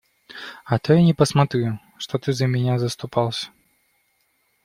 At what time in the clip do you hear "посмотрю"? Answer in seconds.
1.13-1.77